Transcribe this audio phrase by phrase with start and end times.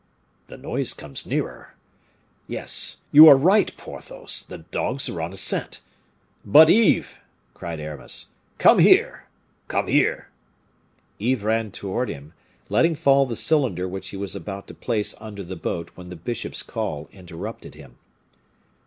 [0.47, 1.75] "The noise comes nearer.
[2.47, 5.79] Yes, you are right, Porthos, the dogs are on a scent.
[6.43, 7.05] But, Yves!"
[7.53, 9.27] cried Aramis, "come here!
[9.67, 10.29] come here!"
[11.19, 12.33] Yves ran towards him,
[12.67, 16.15] letting fall the cylinder which he was about to place under the boat when the
[16.15, 17.99] bishop's call interrupted him.